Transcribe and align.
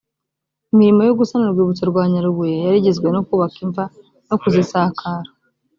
imirimo 0.71 1.01
yo 1.07 1.13
gusana 1.19 1.45
urwibutso 1.47 1.83
rwa 1.91 2.03
nyarubuye 2.11 2.55
yari 2.65 2.77
igizwe 2.79 3.07
no 3.11 3.21
kubaka 3.27 3.57
imva, 3.65 3.83
no 4.29 4.35
kuzisakara 4.41 5.29